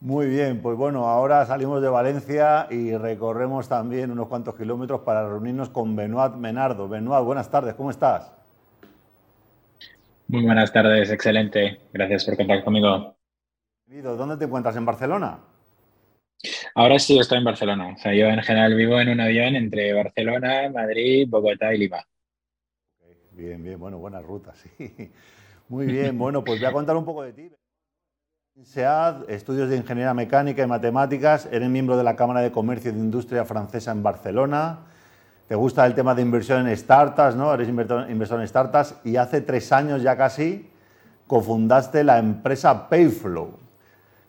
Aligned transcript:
Muy 0.00 0.28
bien, 0.28 0.62
pues 0.62 0.78
bueno, 0.78 1.06
ahora 1.08 1.44
salimos 1.44 1.82
de 1.82 1.90
Valencia 1.90 2.66
y 2.70 2.96
recorremos 2.96 3.68
también 3.68 4.10
unos 4.10 4.28
cuantos 4.28 4.56
kilómetros 4.56 5.02
para 5.02 5.28
reunirnos 5.28 5.68
con 5.68 5.94
Benoit 5.94 6.36
Menardo. 6.36 6.88
Benoit, 6.88 7.22
buenas 7.22 7.50
tardes, 7.50 7.74
¿cómo 7.74 7.90
estás? 7.90 8.32
Muy 10.26 10.42
buenas 10.42 10.72
tardes, 10.72 11.10
excelente. 11.10 11.80
Gracias 11.92 12.24
por 12.24 12.38
contar 12.38 12.64
conmigo. 12.64 13.14
¿Dónde 13.88 14.38
te 14.38 14.46
encuentras? 14.46 14.74
¿En 14.76 14.86
Barcelona? 14.86 15.40
Ahora 16.74 16.98
sí 16.98 17.18
estoy 17.18 17.36
en 17.36 17.44
Barcelona. 17.44 17.92
O 17.94 17.98
sea, 17.98 18.14
yo 18.14 18.26
en 18.26 18.40
general 18.42 18.74
vivo 18.74 18.98
en 19.00 19.10
un 19.10 19.20
avión 19.20 19.54
entre 19.54 19.92
Barcelona, 19.92 20.70
Madrid, 20.72 21.26
Bogotá 21.28 21.74
y 21.74 21.78
Lima. 21.78 22.02
Bien, 23.32 23.62
bien, 23.62 23.78
bueno, 23.78 23.98
buena 23.98 24.22
ruta, 24.22 24.54
sí. 24.78 25.12
Muy 25.68 25.86
bien, 25.88 26.16
bueno, 26.16 26.42
pues 26.42 26.58
voy 26.58 26.68
a 26.68 26.72
contar 26.72 26.96
un 26.96 27.04
poco 27.04 27.22
de 27.22 27.32
ti. 27.34 27.50
SEAD, 28.64 29.30
estudios 29.30 29.70
de 29.70 29.76
Ingeniería 29.76 30.12
Mecánica 30.12 30.62
y 30.62 30.66
Matemáticas, 30.66 31.48
eres 31.50 31.68
miembro 31.68 31.96
de 31.96 32.04
la 32.04 32.14
Cámara 32.14 32.40
de 32.40 32.50
Comercio 32.50 32.90
y 32.90 32.94
de 32.94 33.00
Industria 33.00 33.44
Francesa 33.44 33.90
en 33.90 34.02
Barcelona, 34.02 34.80
te 35.48 35.54
gusta 35.54 35.86
el 35.86 35.94
tema 35.94 36.14
de 36.14 36.22
inversión 36.22 36.68
en 36.68 36.76
startups, 36.76 37.36
¿no? 37.36 37.54
Eres 37.54 37.68
inversor, 37.68 38.40
en 38.40 38.48
startups 38.48 38.96
y 39.04 39.16
hace 39.16 39.40
tres 39.40 39.72
años 39.72 40.02
ya 40.02 40.16
casi 40.16 40.68
cofundaste 41.26 42.04
la 42.04 42.18
empresa 42.18 42.88
Payflow, 42.88 43.58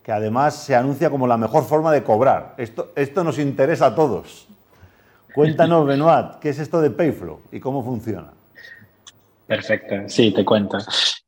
que 0.02 0.12
además 0.12 0.56
se 0.56 0.76
anuncia 0.76 1.10
como 1.10 1.28
la 1.28 1.38
mejor 1.38 1.66
forma 1.66 1.92
de 1.92 2.04
cobrar. 2.04 2.56
Esto, 2.58 2.94
esto 2.96 3.24
nos 3.24 3.38
interesa 3.38 3.88
a 3.88 3.96
todos. 3.96 4.48
Cuéntanos, 5.36 5.86
Benoit, 5.86 6.40
¿qué 6.40 6.50
es 6.50 6.60
esto 6.60 6.80
de 6.80 6.90
Payflow 6.90 7.42
y 7.52 7.60
cómo 7.60 7.84
funciona? 7.84 8.32
Perfecto, 9.46 9.96
sí, 10.08 10.32
te 10.34 10.46
cuento. 10.46 10.78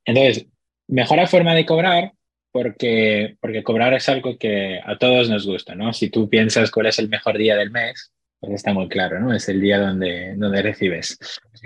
Entonces, 0.06 0.46
mejor 0.88 1.28
forma 1.28 1.54
de 1.54 1.66
cobrar 1.66 2.14
porque, 2.54 3.36
porque 3.42 3.64
cobrar 3.64 3.96
es 3.96 4.08
algo 4.10 4.38
que 4.38 4.80
a 4.86 4.96
todos 5.00 5.28
nos 5.28 5.46
gusta, 5.46 5.74
¿no? 5.74 5.92
Si 5.92 6.10
tú 6.10 6.30
piensas 6.30 6.70
cuál 6.70 6.86
es 6.86 7.00
el 7.00 7.10
mejor 7.10 7.36
día 7.36 7.56
del 7.56 7.72
mes, 7.72 8.14
pues 8.40 8.54
está 8.54 8.74
muy 8.74 8.88
claro, 8.90 9.20
¿no? 9.20 9.34
Es 9.34 9.50
el 9.50 9.60
día 9.60 9.80
donde, 9.80 10.36
donde 10.36 10.62
recibes, 10.62 11.18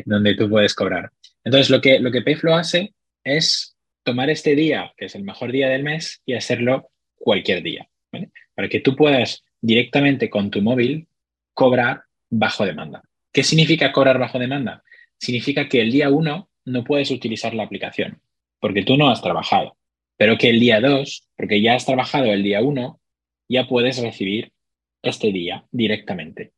donde 0.05 0.35
tú 0.35 0.49
puedes 0.49 0.73
cobrar. 0.73 1.11
Entonces, 1.43 1.69
lo 1.69 1.81
que, 1.81 1.99
lo 1.99 2.09
que 2.09 2.21
Payflow 2.21 2.55
hace 2.55 2.93
es 3.25 3.75
tomar 4.03 4.29
este 4.29 4.55
día, 4.55 4.93
que 4.95 5.05
es 5.05 5.15
el 5.15 5.23
mejor 5.23 5.51
día 5.51 5.67
del 5.67 5.83
mes, 5.83 6.21
y 6.25 6.35
hacerlo 6.35 6.89
cualquier 7.17 7.63
día. 7.63 7.89
Para 8.55 8.69
que 8.69 8.79
tú 8.79 8.95
puedas 8.95 9.43
directamente 9.59 10.29
con 10.29 10.49
tu 10.49 10.61
móvil 10.61 11.09
cobrar 11.53 12.03
bajo 12.29 12.65
demanda. 12.65 13.03
¿Qué 13.33 13.43
significa 13.43 13.91
cobrar 13.91 14.19
bajo 14.19 14.39
demanda? 14.39 14.83
Significa 15.17 15.67
que 15.67 15.81
el 15.81 15.91
día 15.91 16.09
uno 16.09 16.49
no 16.63 16.85
puedes 16.85 17.11
utilizar 17.11 17.53
la 17.53 17.63
aplicación, 17.63 18.21
porque 18.61 18.83
tú 18.83 18.95
no 18.95 19.09
has 19.09 19.21
trabajado 19.21 19.76
pero 20.17 20.37
que 20.37 20.49
el 20.49 20.59
día 20.59 20.81
2, 20.81 21.27
porque 21.35 21.61
ya 21.61 21.75
has 21.75 21.85
trabajado 21.85 22.25
el 22.25 22.43
día 22.43 22.61
1, 22.61 22.99
ya 23.49 23.67
puedes 23.67 23.99
recibir 23.99 24.51
este 25.01 25.31
día 25.31 25.65
directamente. 25.71 26.51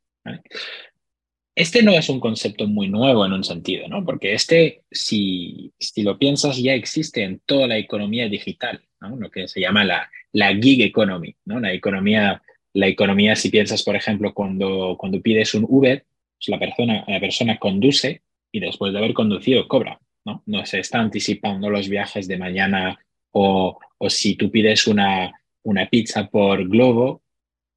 Este 1.56 1.84
no 1.84 1.92
es 1.92 2.08
un 2.08 2.22
concepto 2.22 2.68
muy 2.68 2.88
nuevo 2.88 3.26
en 3.26 3.34
un 3.34 3.44
sentido, 3.44 3.88
¿no? 3.90 4.06
porque 4.06 4.34
este, 4.34 4.84
si, 4.90 5.74
si 5.78 6.04
lo 6.04 6.18
piensas, 6.18 6.58
ya 6.58 6.74
existe 6.74 7.24
en 7.24 7.42
toda 7.46 7.68
la 7.68 7.78
economía 7.78 8.30
digital, 8.30 8.82
lo 9.02 9.30
que 9.30 9.48
se 9.48 9.60
llama 9.60 9.84
la, 9.84 10.10
la 10.32 10.56
gig 10.56 10.82
economy, 10.82 11.36
¿no? 11.46 11.60
la, 11.60 11.74
economía, 11.74 12.42
la 12.74 12.88
economía, 12.88 13.36
si 13.36 13.50
piensas, 13.50 13.84
por 13.84 13.96
ejemplo, 13.96 14.34
cuando, 14.34 14.96
cuando 14.98 15.22
pides 15.22 15.54
un 15.54 15.66
Uber, 15.68 16.06
pues 16.38 16.48
la, 16.48 16.60
persona, 16.60 17.04
la 17.08 17.20
persona 17.20 17.58
conduce 17.58 18.22
y 18.52 18.62
después 18.62 18.94
de 18.94 19.00
haber 19.00 19.14
conducido 19.14 19.68
cobra. 19.68 20.00
¿no? 20.26 20.44
no 20.46 20.66
se 20.66 20.80
está 20.80 21.00
anticipando 21.00 21.70
los 21.70 21.88
viajes 21.88 22.28
de 22.28 22.38
mañana 22.38 23.00
o, 23.32 23.80
si 24.08 24.36
tú 24.36 24.50
pides 24.50 24.88
una, 24.88 25.34
una 25.64 25.90
pizza 25.90 26.28
por 26.28 26.68
globo, 26.68 27.22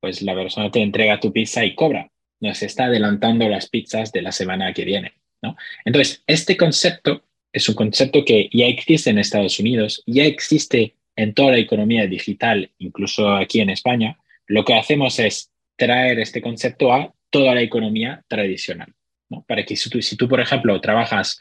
pues 0.01 0.23
la 0.23 0.35
persona 0.35 0.71
te 0.71 0.81
entrega 0.81 1.21
tu 1.21 1.33
pizza 1.33 1.65
y 1.65 1.75
cobra. 1.75 2.11
No 2.41 2.55
se 2.55 2.67
está 2.67 2.87
adelantando 2.87 3.49
las 3.49 3.69
pizzas 3.69 4.13
de 4.13 4.23
la 4.23 4.33
semana 4.33 4.73
que 4.73 4.85
viene. 4.85 5.15
¿no? 5.43 5.57
Entonces, 5.85 6.23
este 6.27 6.57
concepto 6.57 7.23
es 7.53 7.69
un 7.69 7.75
concepto 7.75 8.25
que 8.25 8.49
ya 8.53 8.67
existe 8.67 9.11
en 9.11 9.19
Estados 9.19 9.59
Unidos, 9.61 10.03
ya 10.07 10.25
existe 10.25 10.95
en 11.17 11.35
toda 11.35 11.53
la 11.53 11.59
economía 11.59 12.07
digital, 12.07 12.71
incluso 12.79 13.31
aquí 13.31 13.61
en 13.61 13.71
España. 13.71 14.19
Lo 14.47 14.65
que 14.65 14.75
hacemos 14.75 15.19
es 15.19 15.51
traer 15.77 16.19
este 16.19 16.41
concepto 16.41 16.93
a 16.93 17.13
toda 17.31 17.55
la 17.55 17.63
economía 17.63 18.25
tradicional. 18.29 18.93
¿no? 19.29 19.45
Para 19.47 19.65
que 19.65 19.77
si 19.77 19.91
tú, 19.91 20.01
si 20.03 20.17
tú, 20.17 20.29
por 20.29 20.41
ejemplo, 20.41 20.81
trabajas 20.81 21.39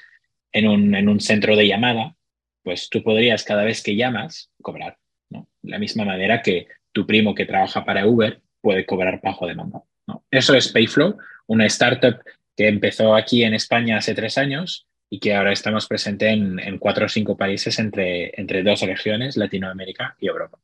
en 0.52 0.68
un, 0.68 0.96
en 0.96 1.08
un 1.08 1.20
centro 1.20 1.56
de 1.56 1.68
llamada, 1.68 2.16
pues 2.64 2.90
tú 2.90 3.04
podrías 3.04 3.44
cada 3.44 3.64
vez 3.64 3.82
que 3.82 3.96
llamas 3.96 4.52
cobrar, 4.62 4.98
¿no? 5.30 5.48
De 5.62 5.72
la 5.72 5.80
misma 5.80 6.06
manera 6.06 6.42
que 6.42 6.68
tu 6.92 7.06
primo 7.06 7.34
que 7.34 7.46
trabaja 7.46 7.86
para 7.86 8.06
Uber 8.06 8.42
puede 8.62 8.86
cobrar 8.86 9.20
bajo 9.24 9.48
demanda. 9.48 9.82
¿no? 10.08 10.24
Eso 10.30 10.54
es 10.54 10.70
Payflow, 10.70 11.18
una 11.48 11.66
startup 11.66 12.20
que 12.56 12.68
empezó 12.68 13.16
aquí 13.16 13.44
en 13.44 13.54
España 13.54 13.98
hace 13.98 14.14
tres 14.14 14.38
años 14.38 14.88
y 15.10 15.20
que 15.20 15.36
ahora 15.36 15.52
estamos 15.52 15.88
presentes 15.88 16.32
en, 16.32 16.78
cuatro 16.78 17.06
o 17.06 17.10
cinco 17.10 17.36
países 17.36 17.80
entre, 17.80 18.40
entre 18.40 18.64
dos 18.64 18.82
regiones, 18.82 19.36
Latinoamérica 19.36 20.16
y 20.20 20.28
Europa. 20.28 20.58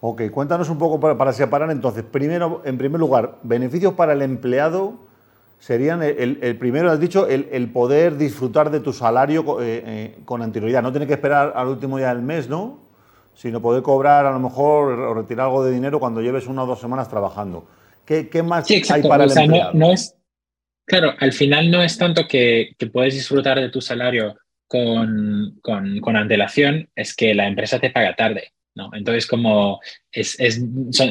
Ok, 0.00 0.30
cuéntanos 0.30 0.68
un 0.68 0.78
poco 0.78 0.98
para, 0.98 1.16
para 1.16 1.32
separar 1.32 1.70
entonces. 1.70 2.04
Primero, 2.04 2.62
en 2.64 2.78
primer 2.78 3.00
lugar, 3.00 3.38
beneficios 3.42 3.94
para 3.94 4.12
el 4.12 4.22
empleado 4.22 4.98
serían 5.64 6.02
el, 6.02 6.56
primero, 6.58 6.90
has 6.90 7.00
dicho, 7.00 7.26
el, 7.26 7.70
poder 7.70 8.18
disfrutar 8.18 8.70
de 8.70 8.80
tu 8.80 8.92
salario 8.92 9.62
eh, 9.62 9.82
eh, 9.86 10.18
con 10.26 10.42
anterioridad. 10.42 10.82
No 10.82 10.92
tiene 10.92 11.06
que 11.06 11.14
esperar 11.14 11.54
al 11.56 11.68
último 11.68 11.96
día 11.96 12.08
del 12.08 12.20
mes, 12.20 12.50
¿no? 12.50 12.80
Sino 13.34 13.62
poder 13.62 13.82
cobrar 13.82 14.26
a 14.26 14.32
lo 14.32 14.40
mejor 14.40 14.92
o 14.92 15.14
retirar 15.14 15.46
algo 15.46 15.64
de 15.64 15.72
dinero 15.72 15.98
cuando 15.98 16.20
lleves 16.20 16.46
una 16.48 16.64
o 16.64 16.66
dos 16.66 16.80
semanas 16.80 17.08
trabajando. 17.08 17.66
¿Qué, 18.04 18.28
más 18.42 18.70
hay 18.70 19.02
para 19.04 19.24
el 19.24 19.38
empleado? 19.38 19.72
No, 19.72 19.90
es, 19.90 20.14
claro, 20.84 21.14
al 21.18 21.32
final 21.32 21.70
no 21.70 21.82
es 21.82 21.96
tanto 21.96 22.28
que, 22.28 22.76
puedes 22.92 23.14
disfrutar 23.14 23.58
de 23.58 23.70
tu 23.70 23.80
salario 23.80 24.36
con, 24.66 25.60
con, 25.62 25.98
con 26.00 26.16
antelación, 26.16 26.90
es 26.94 27.16
que 27.16 27.34
la 27.34 27.48
empresa 27.48 27.78
te 27.78 27.88
paga 27.88 28.14
tarde. 28.14 28.52
Entonces, 28.92 29.26
como 29.26 29.80
es, 30.10 30.38
es, 30.40 30.60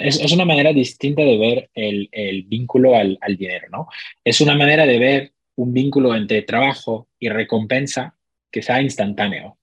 es, 0.02 0.32
una 0.34 0.46
manera 0.46 0.74
distinta 0.74 1.22
de 1.22 1.38
ver 1.38 1.70
el, 1.74 2.10
el 2.12 2.44
vínculo 2.44 2.96
al, 2.96 3.18
al, 3.22 3.38
dinero, 3.38 3.68
¿no? 3.72 3.88
Es 4.24 4.42
una 4.42 4.56
manera 4.56 4.86
de 4.86 5.00
ver 5.00 5.34
un 5.56 5.74
vínculo 5.74 6.16
entre 6.16 6.42
trabajo 6.42 7.08
y 7.20 7.30
recompensa 7.30 8.16
que 8.52 8.62
sea 8.62 8.82
instantáneo. 8.82 9.58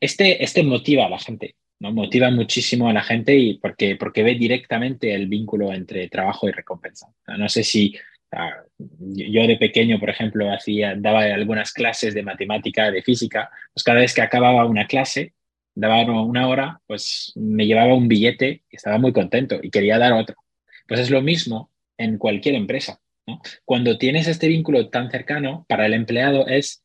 Este, 0.00 0.42
este 0.42 0.62
motiva 0.62 1.06
a 1.06 1.10
la 1.10 1.18
gente. 1.18 1.56
Motiva 1.80 2.30
muchísimo 2.30 2.88
a 2.88 2.92
la 2.92 3.02
gente 3.02 3.36
y 3.36 3.54
porque, 3.54 3.96
porque 3.96 4.22
ve 4.22 4.34
directamente 4.36 5.14
el 5.14 5.26
vínculo 5.26 5.72
entre 5.72 6.08
trabajo 6.08 6.48
y 6.48 6.52
recompensa. 6.52 7.08
No 7.26 7.48
sé 7.48 7.64
si 7.64 7.94
yo 8.98 9.46
de 9.46 9.56
pequeño, 9.56 9.98
por 9.98 10.08
ejemplo, 10.08 10.50
hacía, 10.52 10.94
daba 10.96 11.24
algunas 11.24 11.72
clases 11.72 12.14
de 12.14 12.22
matemática, 12.22 12.90
de 12.90 13.02
física, 13.02 13.50
pues 13.74 13.84
cada 13.84 14.00
vez 14.00 14.14
que 14.14 14.22
acababa 14.22 14.64
una 14.64 14.86
clase, 14.86 15.34
daba 15.74 16.02
una 16.22 16.48
hora, 16.48 16.80
pues 16.86 17.32
me 17.34 17.66
llevaba 17.66 17.94
un 17.94 18.08
billete 18.08 18.62
y 18.70 18.76
estaba 18.76 18.98
muy 18.98 19.12
contento 19.12 19.58
y 19.62 19.70
quería 19.70 19.98
dar 19.98 20.12
otro. 20.12 20.36
Pues 20.86 21.00
es 21.00 21.10
lo 21.10 21.22
mismo 21.22 21.70
en 21.96 22.18
cualquier 22.18 22.54
empresa. 22.54 23.00
Cuando 23.64 23.98
tienes 23.98 24.26
este 24.26 24.48
vínculo 24.48 24.88
tan 24.88 25.10
cercano, 25.10 25.64
para 25.68 25.86
el 25.86 25.94
empleado 25.94 26.46
es, 26.46 26.82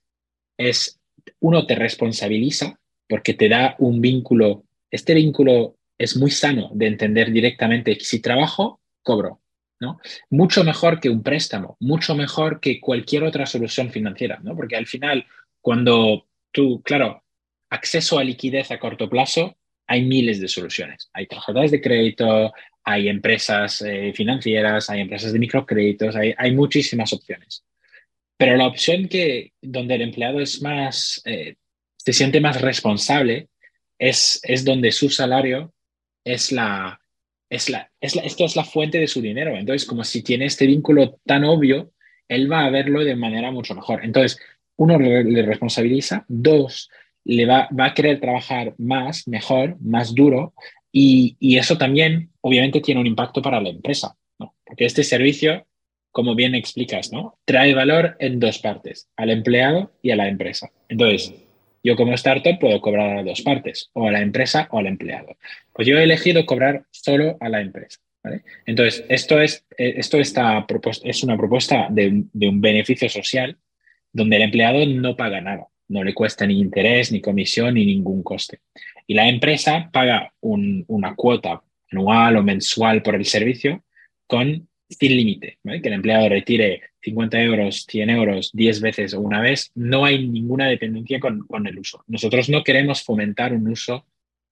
es, 0.57 0.99
uno 1.39 1.65
te 1.65 1.75
responsabiliza 1.75 2.79
porque 3.09 3.33
te 3.33 3.49
da 3.49 3.75
un 3.79 4.01
vínculo, 4.01 4.63
este 4.91 5.13
vínculo 5.13 5.77
es 5.97 6.15
muy 6.15 6.31
sano 6.31 6.69
de 6.73 6.87
entender 6.87 7.31
directamente 7.31 7.97
si 7.99 8.21
trabajo, 8.21 8.81
cobro. 9.01 9.41
¿no? 9.79 9.99
Mucho 10.29 10.63
mejor 10.63 10.99
que 10.99 11.09
un 11.09 11.23
préstamo, 11.23 11.77
mucho 11.79 12.15
mejor 12.15 12.59
que 12.59 12.79
cualquier 12.79 13.23
otra 13.23 13.45
solución 13.45 13.91
financiera, 13.91 14.39
¿no? 14.41 14.55
Porque 14.55 14.75
al 14.75 14.87
final, 14.87 15.25
cuando 15.61 16.27
tú, 16.51 16.81
claro, 16.83 17.23
acceso 17.69 18.19
a 18.19 18.23
liquidez 18.23 18.71
a 18.71 18.79
corto 18.79 19.09
plazo, 19.09 19.57
hay 19.87 20.03
miles 20.03 20.39
de 20.39 20.47
soluciones. 20.47 21.09
Hay 21.13 21.27
tarjetas 21.27 21.71
de 21.71 21.81
crédito, 21.81 22.53
hay 22.83 23.07
empresas 23.07 23.81
eh, 23.81 24.11
financieras, 24.13 24.89
hay 24.89 25.01
empresas 25.01 25.33
de 25.33 25.39
microcréditos, 25.39 26.15
hay, 26.15 26.33
hay, 26.37 26.53
muchísimas 26.53 27.13
opciones. 27.13 27.63
Pero 28.37 28.55
la 28.57 28.67
opción 28.67 29.07
que 29.07 29.53
donde 29.61 29.95
el 29.95 30.01
empleado 30.01 30.39
es 30.39 30.61
más, 30.61 31.21
eh, 31.25 31.55
se 31.97 32.13
siente 32.13 32.41
más 32.41 32.61
responsable 32.61 33.47
es, 33.97 34.39
es 34.43 34.63
donde 34.63 34.91
su 34.91 35.09
salario 35.09 35.73
es 36.23 36.51
la, 36.51 36.99
es, 37.49 37.69
la, 37.69 37.89
es, 37.99 38.15
la, 38.15 38.21
es 38.23 38.55
la 38.55 38.63
fuente 38.65 38.99
de 38.99 39.07
su 39.07 39.21
dinero. 39.21 39.55
Entonces, 39.55 39.87
como 39.87 40.03
si 40.03 40.21
tiene 40.21 40.45
este 40.45 40.67
vínculo 40.67 41.19
tan 41.25 41.45
obvio, 41.45 41.93
él 42.27 42.51
va 42.51 42.65
a 42.65 42.69
verlo 42.69 43.03
de 43.03 43.15
manera 43.15 43.51
mucho 43.51 43.73
mejor. 43.73 44.03
Entonces, 44.03 44.39
uno 44.75 44.99
le 44.99 45.41
responsabiliza, 45.41 46.25
dos, 46.27 46.89
le 47.35 47.45
va, 47.45 47.67
va 47.77 47.87
a 47.87 47.93
querer 47.93 48.19
trabajar 48.19 48.73
más, 48.77 49.27
mejor, 49.27 49.77
más 49.81 50.13
duro 50.13 50.53
y, 50.91 51.35
y, 51.39 51.57
eso 51.57 51.77
también 51.77 52.31
obviamente 52.41 52.81
tiene 52.81 53.01
un 53.01 53.07
impacto 53.07 53.41
para 53.41 53.61
la 53.61 53.69
empresa, 53.69 54.15
¿no? 54.39 54.55
porque 54.65 54.85
este 54.85 55.03
servicio, 55.03 55.67
como 56.11 56.35
bien 56.35 56.55
explicas, 56.55 57.11
¿no? 57.11 57.37
trae 57.45 57.73
valor 57.73 58.15
en 58.19 58.39
dos 58.39 58.59
partes, 58.59 59.09
al 59.15 59.29
empleado 59.29 59.91
y 60.01 60.11
a 60.11 60.15
la 60.15 60.27
empresa. 60.27 60.69
Entonces, 60.89 61.33
Yo 61.83 61.95
como 61.95 62.13
startup 62.13 62.59
puedo 62.59 62.81
cobrar 62.81 63.17
a 63.17 63.23
dos 63.23 63.41
partes, 63.41 63.89
o 63.93 64.07
a 64.07 64.11
la 64.11 64.21
empresa 64.21 64.67
o 64.71 64.79
al 64.79 64.87
empleado. 64.87 65.37
Pues 65.73 65.87
yo 65.87 65.97
he 65.97 66.03
elegido 66.03 66.45
cobrar 66.45 66.83
solo 66.91 67.37
a 67.39 67.47
la 67.47 67.61
empresa. 67.61 67.99
Entonces, 68.65 69.05
esto, 69.09 69.39
es, 69.39 69.65
esto 69.77 70.19
está 70.19 70.65
es 71.03 71.23
una 71.23 71.37
propuesta 71.37 71.87
de, 71.89 72.07
un 72.33 72.61
beneficio 72.61 73.09
social 73.09 73.57
donde 74.11 74.37
el 74.37 74.43
empleado 74.43 74.85
no 74.85 75.15
paga 75.15 75.41
nada, 75.41 75.67
no 75.89 76.03
le 76.03 76.13
cuesta 76.13 76.45
ni 76.45 76.59
interés, 76.59 77.11
ni 77.11 77.21
comisión, 77.21 77.75
ni 77.75 77.85
ningún 77.85 78.23
coste. 78.23 78.59
Y 79.05 79.13
la 79.13 79.27
empresa 79.27 79.89
paga 79.91 80.33
una 80.41 81.15
cuota 81.15 81.61
anual 81.91 82.37
o 82.37 82.43
mensual 82.43 83.01
por 83.01 83.15
el 83.15 83.25
servicio 83.25 83.83
con 84.25 84.67
sin 84.89 85.15
límite, 85.15 85.59
que 85.63 85.87
el 85.87 85.93
empleado 85.93 86.29
retire 86.29 86.81
50 87.01 87.41
euros, 87.41 87.85
100 87.89 88.09
euros 88.09 88.51
10 88.53 88.81
veces 88.81 89.13
o 89.13 89.19
una 89.19 89.41
vez, 89.41 89.71
no 89.75 90.05
hay 90.05 90.27
ninguna 90.27 90.67
dependencia 90.67 91.19
con, 91.19 91.67
el 91.67 91.79
uso. 91.79 92.03
Nosotros 92.07 92.49
no 92.49 92.63
queremos 92.63 93.03
fomentar 93.03 93.53
un 93.53 93.67
uso 93.67 94.05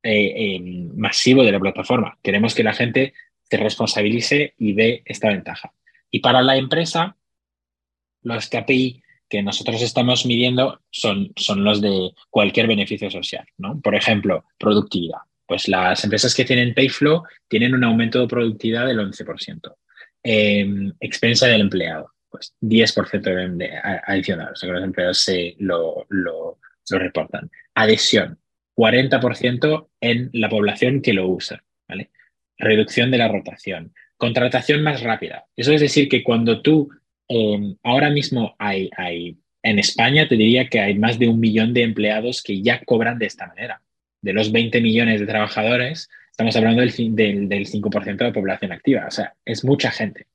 eh, 0.03 0.59
masivo 0.95 1.43
de 1.43 1.51
la 1.51 1.59
plataforma, 1.59 2.17
queremos 2.21 2.53
que 2.53 2.63
la 2.63 2.73
gente 2.73 3.13
se 3.49 3.57
responsabilice 3.57 4.53
y 4.57 4.73
dé 4.73 5.03
esta 5.05 5.29
ventaja. 5.29 5.73
Y 6.11 6.19
para 6.19 6.41
la 6.41 6.57
empresa, 6.57 7.15
los 8.21 8.49
KPI 8.49 9.03
que 9.29 9.41
nosotros 9.41 9.81
estamos 9.81 10.25
midiendo 10.25 10.81
son, 10.91 11.31
son 11.35 11.63
los 11.63 11.81
de 11.81 12.11
cualquier 12.29 12.67
beneficio 12.67 13.09
social, 13.09 13.45
¿no? 13.57 13.79
Por 13.81 13.95
ejemplo, 13.95 14.45
productividad. 14.57 15.19
Pues 15.47 15.67
las 15.67 16.03
empresas 16.03 16.33
que 16.33 16.45
tienen 16.45 16.73
Payflow 16.73 17.23
tienen 17.47 17.73
un 17.73 17.83
aumento 17.83 18.19
de 18.19 18.27
productividad 18.27 18.87
del 18.87 18.99
11%. 18.99 19.75
Eh, 20.23 20.91
expensa 20.99 21.47
del 21.47 21.61
empleado, 21.61 22.11
pues 22.29 22.53
10% 22.61 23.57
de, 23.57 23.71
adicional, 24.07 24.53
o 24.53 24.55
sea 24.55 24.67
que 24.67 24.73
los 24.73 24.83
empleados 24.83 25.19
se 25.19 25.55
lo, 25.59 26.05
lo, 26.09 26.57
lo 26.89 26.99
reportan. 26.99 27.51
Adhesión, 27.75 28.39
40% 28.75 29.87
en 30.01 30.29
la 30.33 30.49
población 30.49 31.01
que 31.01 31.13
lo 31.13 31.27
usa, 31.27 31.63
¿vale? 31.87 32.09
Reducción 32.57 33.11
de 33.11 33.17
la 33.19 33.27
rotación, 33.27 33.93
contratación 34.17 34.81
más 34.81 35.01
rápida. 35.01 35.45
Eso 35.55 35.71
es 35.71 35.81
decir 35.81 36.09
que 36.09 36.23
cuando 36.23 36.61
tú, 36.61 36.89
em, 37.27 37.75
ahora 37.83 38.09
mismo 38.09 38.55
hay, 38.59 38.89
en 39.63 39.79
España 39.79 40.27
te 40.27 40.35
diría 40.35 40.67
que 40.67 40.79
hay 40.79 40.95
más 40.95 41.19
de 41.19 41.27
un 41.27 41.39
millón 41.39 41.73
de 41.73 41.83
empleados 41.83 42.43
que 42.43 42.61
ya 42.61 42.83
cobran 42.85 43.19
de 43.19 43.25
esta 43.25 43.47
manera. 43.47 43.81
De 44.21 44.33
los 44.33 44.51
20 44.51 44.81
millones 44.81 45.19
de 45.19 45.27
trabajadores, 45.27 46.09
Estamos 46.35 46.53
hablando 46.57 46.81
del, 46.81 47.15
del, 47.15 47.47
del 47.47 47.65
5% 47.65 48.17
de 48.17 48.25
la 48.25 48.33
población 48.33 48.73
activa, 48.73 49.05
o 49.07 49.11
sea, 49.11 49.35
es 49.45 49.63
mucha 49.63 49.89
gente. 49.89 50.27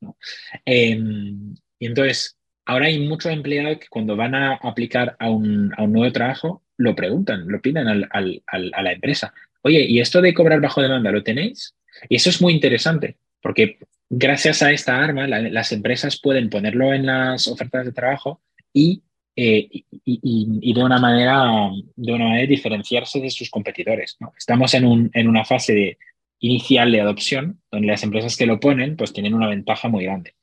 Em, 0.65 1.55
y 1.79 1.87
entonces, 1.87 2.39
ahora 2.65 2.87
hay 2.87 3.07
muchos 3.07 3.31
empleados 3.31 3.81
que 3.81 3.89
cuando 3.91 4.17
van 4.17 4.35
a 4.35 4.55
aplicar 4.55 5.15
a 5.19 5.29
un, 5.29 5.75
a 5.77 5.83
un 5.83 5.93
nuevo 5.93 6.11
trabajo, 6.11 6.63
lo 6.79 6.97
preguntan, 6.97 7.47
lo 7.47 7.61
piden 7.61 7.87
a 7.87 8.83
la 8.83 8.93
empresa. 8.93 9.35
Oye, 9.61 9.85
¿y 9.87 10.01
esto 10.01 10.23
de 10.23 10.33
cobrar 10.33 10.63
bajo 10.63 10.81
demanda 10.81 11.13
lo 11.13 11.23
tenéis? 11.23 11.75
Y 12.09 12.17
eso 12.17 12.31
es 12.31 12.41
muy 12.41 12.55
interesante, 12.55 13.19
porque 13.43 13.77
gracias 14.11 14.63
a 14.63 14.73
esta 14.73 15.03
arma, 15.03 15.27
las 15.27 15.73
empresas 15.73 16.21
pueden 16.21 16.51
ponerlo 16.51 16.93
en 16.93 17.07
las 17.07 17.49
ofertas 17.49 17.87
de 17.87 17.93
trabajo 17.93 18.43
y 18.73 19.03
eh, 19.37 19.69
y, 20.05 20.75
de, 20.75 20.85
una 20.85 20.99
manera, 20.99 21.71
de 21.97 22.13
una 22.13 22.27
manera 22.27 22.47
diferenciarse 22.47 23.21
de 23.21 23.31
sus 23.31 23.49
competidores. 23.49 24.17
¿no? 24.21 24.33
Estamos 24.37 24.75
en, 24.75 24.85
un, 24.85 25.11
en 25.15 25.29
una 25.29 25.47
fase 25.47 25.73
de, 25.73 25.99
inicial 26.41 26.91
de 26.91 27.01
adopción, 27.01 27.61
donde 27.71 27.87
las 27.87 28.03
empresas 28.03 28.37
que 28.37 28.47
lo 28.47 28.61
ponen 28.61 28.97
pues 28.97 29.13
tienen 29.13 29.35
una 29.35 29.49
ventaja 29.49 29.89
muy 29.89 30.05
grande. 30.05 30.35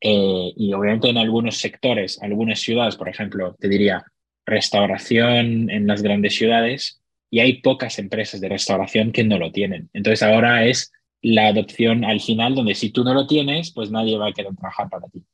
Eh, 0.00 0.52
y 0.56 0.72
obviamente 0.72 1.08
en 1.10 1.18
algunos 1.18 1.58
sectores, 1.58 2.22
algunas 2.22 2.60
ciudades, 2.60 2.96
por 2.96 3.08
ejemplo, 3.08 3.56
te 3.58 3.68
diría 3.68 4.04
restauración 4.46 5.68
en 5.68 5.86
las 5.86 6.02
grandes 6.02 6.34
ciudades, 6.34 7.02
y 7.30 7.40
hay 7.40 7.60
pocas 7.60 7.98
empresas 7.98 8.40
de 8.40 8.48
restauración 8.48 9.12
que 9.12 9.24
no 9.24 9.38
lo 9.38 9.52
tienen. 9.52 9.90
Entonces 9.92 10.22
ahora 10.22 10.64
es 10.64 10.92
la 11.22 11.48
adopción 11.48 12.04
al 12.04 12.20
final, 12.20 12.54
donde 12.54 12.74
si 12.74 12.90
tú 12.90 13.04
no 13.04 13.14
lo 13.14 13.26
tienes, 13.26 13.70
pues 13.72 13.90
nadie 13.90 14.18
va 14.18 14.28
a 14.28 14.32
querer 14.32 14.54
trabajar 14.54 14.88
para 14.88 15.08
ti. 15.08 15.24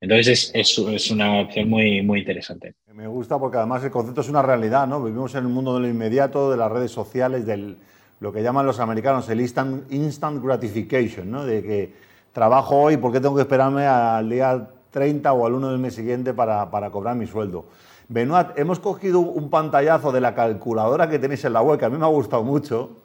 Entonces 0.00 0.50
es, 0.54 0.78
es, 0.78 1.10
una 1.10 1.40
opción 1.40 1.68
muy, 1.68 2.02
muy 2.02 2.20
interesante. 2.20 2.74
Me 2.94 3.06
gusta 3.06 3.38
porque 3.38 3.58
además 3.58 3.84
el 3.84 3.90
concepto 3.90 4.22
es 4.22 4.28
una 4.30 4.40
realidad, 4.40 4.86
¿no? 4.86 5.02
Vivimos 5.02 5.34
en 5.34 5.44
el 5.44 5.50
mundo 5.50 5.74
de 5.74 5.80
lo 5.80 5.88
inmediato, 5.88 6.50
de 6.50 6.56
las 6.56 6.72
redes 6.72 6.90
sociales, 6.90 7.44
del 7.44 7.76
lo 8.20 8.32
que 8.32 8.42
llaman 8.42 8.66
los 8.66 8.80
americanos 8.80 9.28
el 9.30 9.40
instant, 9.40 9.90
instant 9.90 10.42
gratification, 10.44 11.30
¿no? 11.30 11.44
De 11.44 11.62
que 11.62 11.94
trabajo 12.32 12.76
hoy, 12.76 12.96
¿por 12.98 13.12
qué 13.12 13.20
tengo 13.20 13.34
que 13.34 13.42
esperarme 13.42 13.86
al 13.86 14.28
día 14.28 14.68
30 14.90 15.32
o 15.32 15.46
al 15.46 15.54
1 15.54 15.70
del 15.70 15.78
mes 15.78 15.94
siguiente 15.94 16.34
para, 16.34 16.70
para 16.70 16.90
cobrar 16.90 17.16
mi 17.16 17.26
sueldo? 17.26 17.66
Benoit, 18.08 18.48
hemos 18.56 18.78
cogido 18.78 19.20
un 19.20 19.48
pantallazo 19.48 20.12
de 20.12 20.20
la 20.20 20.34
calculadora 20.34 21.08
que 21.08 21.18
tenéis 21.18 21.44
en 21.44 21.54
la 21.54 21.62
web, 21.62 21.78
que 21.78 21.86
a 21.86 21.90
mí 21.90 21.96
me 21.96 22.04
ha 22.04 22.08
gustado 22.08 22.42
mucho. 22.42 22.99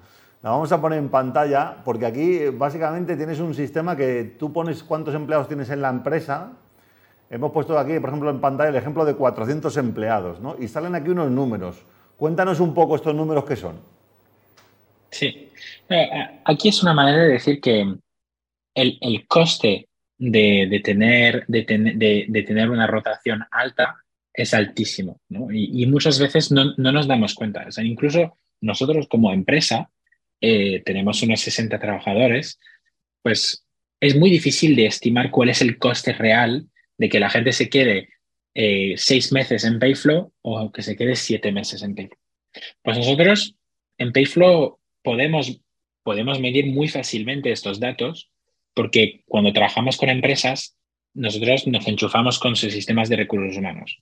La 0.45 0.51
vamos 0.51 0.71
a 0.71 0.79
poner 0.79 0.99
en 0.99 1.09
pantalla 1.09 1.77
porque 1.83 2.05
aquí 2.05 2.49
básicamente 2.53 3.17
tienes 3.17 3.39
un 3.39 3.53
sistema 3.53 3.97
que 3.97 4.35
tú 4.37 4.53
pones 4.53 4.83
cuántos 4.83 5.13
empleados 5.15 5.47
tienes 5.47 5.69
en 5.71 5.81
la 5.81 5.89
empresa 5.89 6.53
Hemos 7.29 7.51
puesto 7.51 7.77
aquí, 7.77 7.99
por 7.99 8.09
ejemplo, 8.09 8.29
en 8.29 8.39
pantalla 8.39 8.69
el 8.69 8.75
ejemplo 8.75 9.03
de 9.03 9.15
400 9.15 9.75
empleados, 9.77 10.39
¿no? 10.39 10.55
Y 10.59 10.67
salen 10.67 10.95
aquí 10.95 11.09
unos 11.09 11.31
números. 11.31 11.83
Cuéntanos 12.15 12.59
un 12.59 12.73
poco 12.73 12.95
estos 12.95 13.15
números 13.15 13.45
que 13.45 13.55
son. 13.55 13.79
Sí. 15.09 15.49
Eh, 15.89 15.95
eh, 15.95 16.41
aquí 16.45 16.69
es 16.69 16.83
una 16.83 16.93
manera 16.93 17.23
de 17.23 17.33
decir 17.33 17.59
que 17.59 17.95
el, 18.75 19.27
coste 19.27 19.87
de, 20.17 20.81
tener, 20.83 21.45
de, 21.47 22.43
tener 22.45 22.69
una 22.69 22.87
rotación 22.87 23.43
alta 23.49 23.97
es 24.33 24.53
altísimo, 24.53 25.19
¿no? 25.29 25.47
Y, 25.51 25.85
muchas 25.87 26.19
veces 26.19 26.51
no, 26.51 26.75
nos 26.77 27.07
damos 27.07 27.33
cuenta. 27.33 27.65
O 27.67 27.71
sea, 27.71 27.83
incluso 27.83 28.37
nosotros 28.61 29.07
como 29.09 29.33
empresa 29.33 29.89
eh, 30.41 30.81
tenemos 30.85 31.21
unos 31.23 31.41
60 31.41 31.79
trabajadores, 31.79 32.59
pues 33.21 33.65
es 33.99 34.15
muy 34.15 34.29
difícil 34.29 34.75
de 34.75 34.85
estimar 34.85 35.31
cuál 35.31 35.49
es 35.49 35.61
el 35.61 35.77
coste 35.77 36.13
real 36.13 36.67
de 36.97 37.09
que 37.09 37.19
la 37.19 37.29
gente 37.29 37.51
se 37.51 37.69
quede 37.69 38.09
eh, 38.53 38.93
seis 38.97 39.31
meses 39.31 39.63
en 39.63 39.79
Payflow 39.79 40.31
o 40.41 40.71
que 40.71 40.81
se 40.81 40.95
quede 40.95 41.15
siete 41.15 41.51
meses 41.51 41.81
en 41.81 41.95
Payflow. 41.95 42.19
Pues 42.83 42.97
nosotros 42.97 43.55
en 43.97 44.11
Payflow 44.13 44.79
podemos, 45.01 45.59
podemos 46.03 46.39
medir 46.39 46.67
muy 46.67 46.87
fácilmente 46.87 47.51
estos 47.51 47.79
datos 47.79 48.29
porque 48.73 49.23
cuando 49.25 49.53
trabajamos 49.53 49.97
con 49.97 50.09
empresas, 50.09 50.75
nosotros 51.13 51.65
nos 51.67 51.87
enchufamos 51.87 52.39
con 52.39 52.55
sus 52.55 52.73
sistemas 52.73 53.09
de 53.09 53.15
recursos 53.15 53.57
humanos 53.57 53.99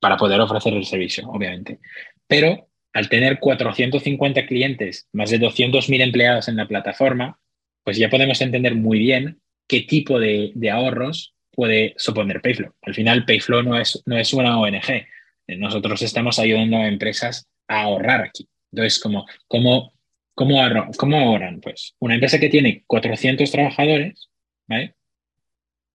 para 0.00 0.16
poder 0.16 0.40
ofrecer 0.40 0.74
el 0.74 0.84
servicio, 0.84 1.28
obviamente. 1.28 1.78
Pero 2.26 2.67
al 2.92 3.08
tener 3.08 3.38
450 3.38 4.46
clientes, 4.46 5.08
más 5.12 5.30
de 5.30 5.40
200.000 5.40 6.00
empleados 6.00 6.48
en 6.48 6.56
la 6.56 6.66
plataforma, 6.66 7.38
pues 7.84 7.96
ya 7.96 8.10
podemos 8.10 8.40
entender 8.40 8.74
muy 8.74 8.98
bien 8.98 9.40
qué 9.66 9.82
tipo 9.82 10.18
de, 10.18 10.52
ahorros 10.70 11.34
puede 11.50 11.94
suponer 11.96 12.40
Payflow. 12.40 12.72
Al 12.82 12.94
final, 12.94 13.24
Payflow 13.24 13.62
no 13.62 13.78
es, 13.78 14.02
no 14.06 14.16
es 14.16 14.32
una 14.32 14.58
ONG. 14.58 15.06
Nosotros 15.48 16.02
estamos 16.02 16.38
ayudando 16.38 16.76
a 16.76 16.88
empresas 16.88 17.48
a 17.66 17.82
ahorrar 17.82 18.22
aquí. 18.22 18.48
Entonces, 18.72 19.00
¿cómo, 19.00 19.26
cómo, 19.46 19.92
cómo? 20.34 20.58
¿cómo 20.96 21.18
ahorran? 21.18 21.60
Pues 21.60 21.94
una 21.98 22.14
empresa 22.14 22.38
que 22.38 22.48
tiene 22.48 22.84
400 22.86 23.50
trabajadores. 23.50 24.28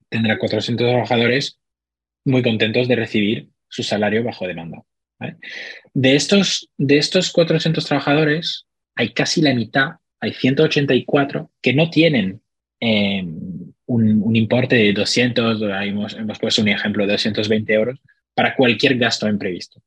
Tendrá 0.09 0.37
400 0.37 0.87
trabajadores 0.87 1.59
muy 2.25 2.41
contentos 2.41 2.87
de 2.87 2.95
recibir 2.95 3.49
su 3.67 3.83
salario 3.83 4.23
bajo 4.23 4.47
demanda. 4.47 4.83
De, 5.93 6.15
estos, 6.15 6.69
de 6.77 6.97
estos 6.97 7.31
400 7.31 7.85
trabajadores, 7.85 8.65
hay 8.95 9.13
casi 9.13 9.41
la 9.41 9.53
mitad, 9.53 9.91
hay 10.19 10.33
184 10.33 11.51
que 11.61 11.73
no 11.73 11.89
tienen 11.89 12.41
eh, 12.79 13.23
un, 13.85 14.35
importe 14.35 14.75
de 14.75 14.93
200, 14.93 15.61
hemos, 15.81 16.13
hemos, 16.13 16.39
puesto 16.39 16.61
un 16.61 16.67
ejemplo 16.67 17.05
de 17.05 17.13
220 17.13 17.73
euros 17.73 17.99
para 18.33 18.55
cualquier 18.55 18.97
gasto 18.97 19.27
imprevisto. 19.27 19.81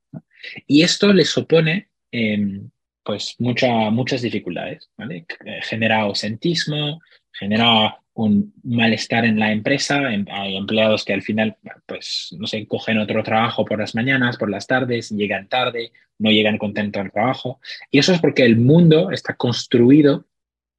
Y 0.65 0.81
esto 0.81 1.13
le 1.13 1.25
supone 1.25 1.89
em, 2.11 2.69
pues 3.03 3.35
mucha, 3.39 3.89
muchas 3.89 4.21
dificultades. 4.21 4.89
¿vale? 4.97 5.25
Genera 5.61 6.01
ausentismo, 6.01 6.99
genera 7.31 7.97
un 8.13 8.53
malestar 8.63 9.25
en 9.25 9.39
la 9.39 9.51
empresa. 9.51 10.11
Em, 10.11 10.25
hay 10.29 10.57
empleados 10.57 11.05
que 11.05 11.13
al 11.13 11.21
final, 11.21 11.55
pues, 11.97 12.35
no 12.37 12.45
sé, 12.45 12.67
cogen 12.67 12.99
otro 12.99 13.23
trabajo 13.23 13.65
por 13.65 13.79
las 13.79 13.95
mañanas, 13.95 14.37
por 14.37 14.51
las 14.51 14.67
tardes, 14.67 15.09
llegan 15.09 15.47
tarde, 15.47 15.91
no 16.19 16.29
llegan 16.29 16.59
contentos 16.59 17.01
al 17.01 17.11
trabajo. 17.11 17.59
Y 17.89 17.97
eso 17.97 18.13
es 18.13 18.21
porque 18.21 18.45
el 18.45 18.57
mundo 18.57 19.09
está 19.11 19.35
construido 19.35 20.25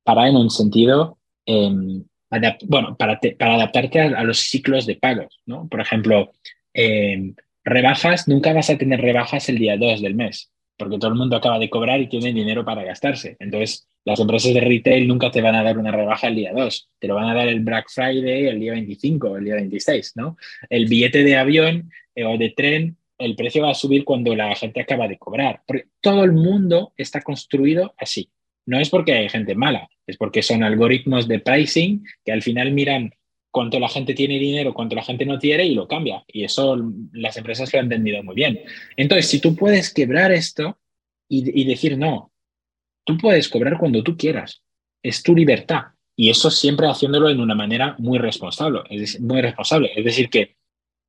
para, 0.05 0.29
en 0.29 0.37
un 0.37 0.49
sentido, 0.49 1.19
em, 1.45 2.05
bueno, 2.67 2.97
para, 2.97 3.19
para 3.37 3.55
adaptarte 3.55 4.01
a, 4.01 4.23
los 4.23 4.39
ciclos 4.39 4.87
de 4.87 4.95
pagos, 4.95 5.41
¿no? 5.45 5.67
Por 5.69 5.81
ejemplo, 5.81 6.31
em, 6.73 7.35
rebajas, 7.65 8.29
nunca 8.29 8.53
vas 8.53 8.71
a 8.71 8.79
tener 8.79 9.01
rebajas 9.01 9.49
el 9.49 9.59
día 9.59 9.77
2 9.77 10.01
del 10.01 10.15
mes, 10.15 10.53
porque 10.77 10.99
todo 10.99 11.11
el 11.11 11.17
mundo 11.19 11.35
acaba 11.37 11.59
de 11.59 11.69
cobrar 11.69 12.01
y 12.01 12.09
tiene 12.09 12.33
dinero 12.33 12.65
para 12.65 12.85
gastarse. 12.85 13.37
Entonces, 13.41 13.88
las 14.05 14.21
empresas 14.21 14.55
de 14.55 14.61
retail 14.61 15.07
nunca 15.07 15.31
te 15.31 15.43
van 15.43 15.55
a 15.55 15.63
dar 15.63 15.79
una 15.79 15.91
rebaja 15.91 16.29
el 16.29 16.37
día 16.37 16.53
2, 16.53 16.91
te 16.99 17.09
lo 17.09 17.17
van 17.17 17.29
a 17.29 17.35
dar 17.35 17.49
el 17.49 17.61
Black 17.61 17.91
Friday 17.91 18.47
el 18.47 18.61
día 18.61 18.73
25, 18.73 19.37
el 19.37 19.45
día 19.45 19.55
26, 19.57 20.13
¿no? 20.17 20.37
El 20.71 20.87
billete 20.87 21.23
de 21.23 21.37
avión 21.37 21.91
eh, 22.15 22.25
o 22.25 22.39
de 22.39 22.51
tren 22.51 22.97
el 23.19 23.35
precio 23.35 23.63
va 23.63 23.73
a 23.73 23.75
subir 23.75 24.05
cuando 24.05 24.35
la 24.35 24.55
gente 24.55 24.81
acaba 24.81 25.09
de 25.09 25.19
cobrar. 25.19 25.63
Todo 26.01 26.25
el 26.25 26.33
mundo 26.33 26.93
está 26.97 27.21
construido 27.21 27.95
así. 27.99 28.31
No 28.65 28.79
es 28.79 28.91
porque 28.91 29.13
hay 29.13 29.29
gente 29.29 29.55
mala, 29.55 29.89
es 30.07 30.17
porque 30.17 30.43
son 30.43 30.63
algoritmos 30.63 31.27
de 31.27 31.41
pricing 31.41 32.05
que 32.25 32.33
al 32.33 32.43
final 32.43 32.73
miran 32.73 33.11
cuánto 33.51 33.81
la 33.81 33.89
gente 33.89 34.15
tiene 34.15 34.39
dinero, 34.39 34.73
cuánto 34.73 34.95
la 34.95 35.03
gente 35.03 35.27
no 35.27 35.39
tiene 35.39 35.67
y 35.67 35.75
lo 35.75 35.89
cambia. 35.89 36.23
Y 36.29 36.45
eso 36.45 36.77
las 37.13 37.37
empresas 37.37 37.73
lo 37.73 37.81
han 37.81 37.87
entendido 37.87 38.23
muy 38.23 38.37
bien. 38.37 38.61
Entonces, 38.97 39.27
si 39.27 39.41
tú 39.41 39.57
puedes 39.57 39.93
quebrar 39.93 40.31
esto 40.33 40.79
y 41.31 41.65
decir, 41.65 41.99
no, 41.99 42.33
tú 43.09 43.17
puedes 43.17 43.49
cobrar 43.49 43.79
cuando 43.79 44.03
tú 44.03 44.19
quieras, 44.19 44.63
es 45.03 45.23
tu 45.23 45.35
libertad. 45.35 45.85
Y 46.15 46.29
eso 46.29 46.51
siempre 46.51 46.87
haciéndolo 46.87 47.31
en 47.31 47.41
una 47.41 47.55
manera 47.55 47.97
muy 47.99 48.19
responsable, 48.19 48.83
es 48.91 49.19
muy 49.19 49.41
responsable. 49.41 49.93
Es 49.97 50.05
decir, 50.05 50.29
que 50.29 50.57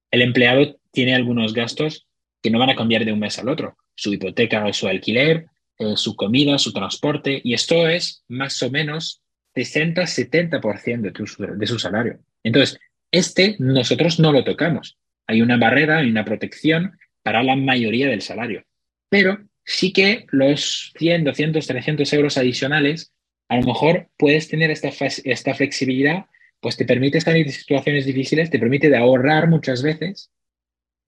el 0.10 0.22
empleado 0.22 0.80
tiene 0.94 1.14
algunos 1.14 1.54
gastos 1.54 2.08
que 2.42 2.52
no 2.52 2.58
van 2.58 2.70
a 2.70 2.76
cambiar 2.76 3.04
de 3.04 3.12
un 3.12 3.20
mes 3.20 3.38
al 3.38 3.50
otro. 3.50 3.76
Su 3.96 4.14
hipoteca 4.14 4.66
o 4.66 4.72
su 4.72 4.88
alquiler, 4.88 5.48
eh, 5.78 5.98
su 5.98 6.16
comida, 6.16 6.58
su 6.58 6.72
transporte, 6.72 7.42
y 7.44 7.54
esto 7.54 7.90
es 7.90 8.24
más 8.30 8.64
o 8.64 8.72
menos 8.72 9.22
60-70% 9.56 11.02
de, 11.02 11.56
de 11.58 11.68
su 11.68 11.80
salario. 11.80 12.20
Entonces, 12.44 12.80
este 13.12 13.58
nosotros 13.60 14.22
no 14.22 14.32
lo 14.32 14.46
tocamos. 14.46 14.98
Hay 15.28 15.42
una 15.42 15.58
barrera, 15.58 15.98
hay 15.98 16.10
una 16.10 16.24
protección 16.24 16.98
para 17.24 17.44
la 17.44 17.58
mayoría 17.58 18.08
del 18.08 18.22
salario. 18.22 18.64
Pero 19.10 19.49
sí 19.70 19.94
que 19.94 20.26
los 20.32 20.94
100, 20.98 21.26
200, 21.26 21.68
300 21.68 22.14
euros 22.14 22.38
adicionales, 22.40 23.14
a 23.48 23.58
lo 23.58 23.68
mejor 23.68 24.10
puedes 24.18 24.48
tener 24.48 24.72
esta, 24.72 24.90
esta 25.24 25.54
flexibilidad, 25.54 26.26
pues 26.60 26.76
te 26.76 26.86
permite 26.86 27.22
salir 27.22 27.46
de 27.46 27.52
situaciones 27.52 28.06
difíciles, 28.06 28.50
te 28.50 28.58
permite 28.58 28.90
de 28.90 28.98
ahorrar 28.98 29.48
muchas 29.48 29.84
veces 29.84 30.32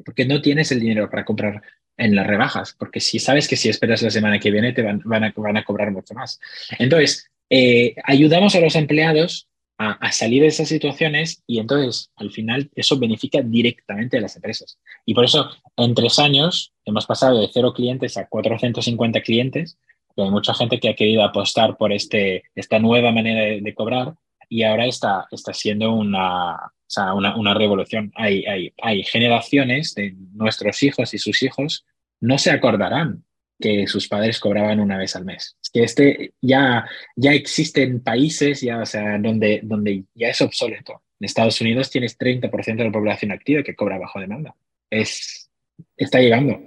porque 0.06 0.26
no 0.26 0.42
tienes 0.42 0.72
el 0.72 0.80
dinero 0.80 1.10
para 1.10 1.26
comprar 1.26 1.62
en 1.98 2.16
las 2.16 2.28
rebajas, 2.28 2.76
porque 2.78 3.00
si 3.00 3.18
sabes 3.18 3.48
que 3.48 3.56
si 3.56 3.68
esperas 3.68 4.04
la 4.04 4.12
semana 4.12 4.40
que 4.40 4.52
viene 4.52 4.74
te 4.74 4.84
van, 4.84 5.02
a, 5.02 5.34
van 5.36 5.58
a, 5.58 5.64
cobrar 5.64 5.92
mucho 5.92 6.14
más. 6.14 6.40
Entonces, 6.78 7.30
eh, 7.50 7.96
ayudamos 8.04 8.54
a 8.56 8.60
los 8.60 8.76
empleados 8.76 9.48
a, 9.82 9.92
a, 9.94 10.12
salir 10.12 10.42
de 10.42 10.48
esas 10.48 10.68
situaciones 10.68 11.44
y 11.48 11.60
entonces 11.60 12.12
al 12.16 12.32
final 12.32 12.70
eso 12.76 12.98
beneficia 12.98 13.42
directamente 13.42 14.18
a 14.18 14.22
las 14.22 14.36
empresas. 14.36 14.78
Y 15.06 15.14
por 15.14 15.26
eso 15.26 15.50
en 15.78 15.96
tres 15.96 16.20
años 16.20 16.74
hemos 16.86 17.06
pasado 17.06 17.40
de 17.40 17.50
cero 17.54 17.74
clientes 17.74 18.18
a 18.18 18.28
450 18.28 19.22
clientes, 19.22 19.78
hay 20.18 20.30
mucha 20.30 20.54
gente 20.54 20.80
que 20.80 20.90
ha 20.90 20.96
querido 20.96 21.24
apostar 21.24 21.78
por 21.78 21.92
este, 21.92 22.44
esta 22.56 22.80
nueva 22.80 23.12
manera 23.12 23.42
de, 23.42 23.62
de 23.62 23.74
cobrar 23.74 24.14
y 24.50 24.64
ahora 24.64 24.86
está, 24.86 25.28
está 25.32 25.54
siendo 25.54 25.94
una, 25.94 26.56
o 26.56 26.94
sea, 26.94 27.14
una, 27.14 27.36
una 27.38 27.54
revolución. 27.54 28.12
Hay, 28.16 28.46
hay, 28.46 28.74
hay 28.82 29.04
generaciones 29.04 29.96
de 29.96 30.14
nuestros 30.34 30.84
hijos 30.84 31.14
y 31.14 31.18
sus 31.18 31.42
hijos 31.42 31.86
no 32.20 32.38
se 32.38 32.52
acordarán 32.52 33.24
que 33.62 33.88
sus 33.88 34.10
padres 34.10 34.40
cobraban 34.40 34.82
una 34.82 34.98
vez 34.98 35.16
al 35.16 35.24
mes. 35.24 35.56
Es 35.62 35.70
que 35.70 35.84
este 35.84 36.34
ya, 36.42 36.86
ya 37.16 37.32
existen 37.32 38.02
países 38.02 38.60
ya, 38.60 38.80
o 38.80 38.86
sea, 38.86 39.18
donde, 39.18 39.62
donde 39.64 40.04
ya 40.14 40.28
es 40.28 40.42
obsoleto. 40.42 41.02
En 41.20 41.26
Estados 41.26 41.62
Unidos 41.62 41.90
tienes 41.90 42.20
30% 42.20 42.76
de 42.76 42.84
la 42.84 42.92
población 42.92 43.32
activa 43.32 43.64
que 43.64 43.76
cobra 43.76 43.98
bajo 43.98 44.20
demanda. 44.20 44.56
Es, 44.90 45.50
está 45.96 46.20
llegando. 46.20 46.60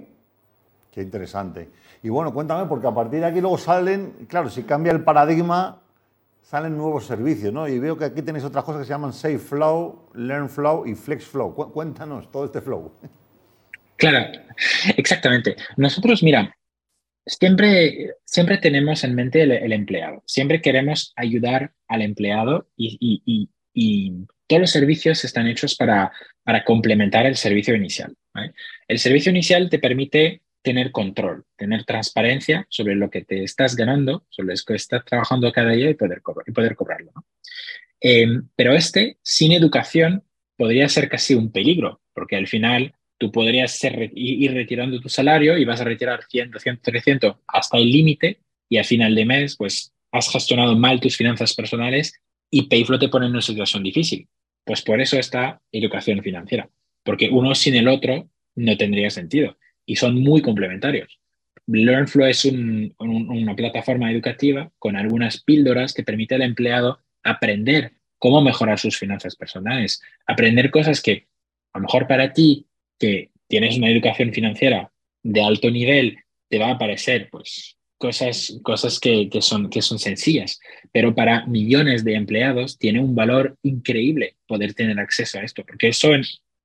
Qué 0.91 1.01
interesante. 1.01 1.69
Y 2.01 2.09
bueno, 2.09 2.33
cuéntame, 2.33 2.67
porque 2.67 2.87
a 2.87 2.93
partir 2.93 3.19
de 3.19 3.25
aquí 3.25 3.41
luego 3.41 3.57
salen, 3.57 4.13
claro, 4.27 4.49
si 4.49 4.63
cambia 4.63 4.91
el 4.91 5.03
paradigma, 5.03 5.81
salen 6.41 6.77
nuevos 6.77 7.05
servicios, 7.05 7.51
¿no? 7.51 7.67
Y 7.67 7.79
veo 7.79 7.97
que 7.97 8.05
aquí 8.05 8.21
tenéis 8.21 8.45
otras 8.45 8.63
cosas 8.63 8.81
que 8.81 8.85
se 8.85 8.93
llaman 8.93 9.11
Safe 9.11 9.39
Flow, 9.39 10.09
Learn 10.13 10.49
Flow 10.49 10.85
y 10.85 10.95
Flex 10.95 11.25
Flow. 11.25 11.53
Cuéntanos 11.53 12.31
todo 12.31 12.45
este 12.45 12.61
flow. 12.61 12.91
Claro, 13.97 14.39
exactamente. 14.97 15.55
Nosotros, 15.77 16.21
mira, 16.21 16.55
siempre, 17.25 18.15
siempre 18.23 18.57
tenemos 18.57 19.03
en 19.03 19.15
mente 19.15 19.41
el, 19.43 19.73
empleado. 19.73 20.23
Siempre 20.25 20.61
queremos 20.61 21.13
ayudar 21.15 21.73
al 21.87 22.01
empleado 22.01 22.67
y, 22.75 22.97
y, 22.99 23.49
y, 23.73 24.13
todos 24.47 24.61
los 24.61 24.71
servicios 24.71 25.25
están 25.25 25.47
hechos 25.47 25.75
para, 25.75 26.11
para 26.43 26.63
complementar 26.63 27.25
el 27.25 27.35
servicio 27.35 27.73
inicial. 27.73 28.15
El 28.87 28.99
servicio 28.99 29.31
inicial 29.31 29.71
te 29.71 29.79
permite 29.79 30.43
tener 30.61 30.91
control, 30.91 31.45
tener 31.55 31.83
transparencia 31.83 32.67
sobre 32.69 32.95
lo 32.95 33.09
que 33.09 33.23
te 33.23 33.43
estás 33.43 33.75
ganando, 33.75 34.25
sobre 34.29 34.55
lo 34.55 34.61
que 34.65 34.75
estás 34.75 35.03
trabajando 35.03 35.51
cada 35.51 35.71
día 35.71 35.89
y 35.89 35.95
poder, 35.95 36.21
y 36.45 36.51
poder 36.51 36.75
cobrarlo. 36.75 37.11
Eh, 38.01 38.27
pero 38.55 38.73
este, 38.73 39.17
sin 39.23 39.51
educación, 39.51 40.23
podría 40.57 40.87
ser 40.89 41.09
casi 41.09 41.33
un 41.33 41.51
peligro, 41.51 42.01
porque 42.13 42.35
al 42.35 42.47
final 42.47 42.93
tú 43.17 43.31
podrías 43.31 43.79
ir 44.13 44.53
retirando 44.53 44.99
tu 44.99 45.09
salario 45.09 45.57
y 45.57 45.65
vas 45.65 45.81
a 45.81 45.85
retirar 45.85 46.23
100, 46.29 46.51
200, 46.51 46.81
300 46.81 47.35
hasta 47.47 47.77
el 47.77 47.91
límite 47.91 48.39
y 48.69 48.77
al 48.77 48.85
final 48.85 49.15
de 49.15 49.25
mes, 49.25 49.55
pues 49.55 49.93
has 50.11 50.29
gestionado 50.31 50.75
mal 50.75 50.99
tus 50.99 51.17
finanzas 51.17 51.53
personales 51.53 52.19
y 52.49 52.63
Payflow 52.63 52.99
te 52.99 53.09
pone 53.09 53.25
en 53.25 53.31
una 53.31 53.41
situación 53.41 53.83
difícil. 53.83 54.27
Pues 54.63 54.81
por 54.81 54.99
eso 54.99 55.17
está 55.17 55.61
educación 55.71 56.21
financiera, 56.23 56.69
porque 57.03 57.29
uno 57.29 57.53
sin 57.53 57.75
el 57.75 57.87
otro 57.87 58.29
no 58.55 58.77
tendría 58.77 59.09
sentido 59.09 59.57
y 59.85 59.95
son 59.95 60.19
muy 60.19 60.41
complementarios. 60.41 61.19
LearnFlow 61.67 62.27
es 62.27 62.45
una 62.45 63.55
plataforma 63.55 64.11
educativa 64.11 64.71
con 64.77 64.95
algunas 64.95 65.41
píldoras 65.41 65.93
que 65.93 66.03
permite 66.03 66.35
al 66.35 66.43
empleado 66.43 66.99
aprender 67.23 67.93
cómo 68.19 68.41
mejorar 68.41 68.79
sus 68.79 68.97
finanzas 68.97 69.35
personales, 69.35 70.01
aprender 70.27 70.71
cosas 70.71 71.01
que 71.01 71.27
a 71.73 71.79
lo 71.79 71.83
mejor 71.83 72.07
para 72.07 72.33
ti, 72.33 72.67
que 72.99 73.29
tienes 73.47 73.77
una 73.77 73.89
educación 73.89 74.33
financiera 74.33 74.91
de 75.23 75.41
alto 75.41 75.69
nivel, 75.69 76.17
te 76.49 76.59
va 76.59 76.71
a 76.71 76.77
parecer 76.77 77.29
pues, 77.31 77.77
cosas, 77.97 78.59
cosas 78.63 78.99
que, 78.99 79.29
que, 79.29 79.41
son, 79.41 79.69
que 79.69 79.81
son 79.81 79.99
sencillas, 79.99 80.59
pero 80.91 81.15
para 81.15 81.45
millones 81.47 82.03
de 82.03 82.15
empleados 82.15 82.77
tiene 82.77 82.99
un 82.99 83.15
valor 83.15 83.57
increíble 83.63 84.35
poder 84.47 84.73
tener 84.73 84.99
acceso 84.99 85.39
a 85.39 85.43
esto, 85.43 85.63
porque 85.65 85.89
eso, 85.89 86.09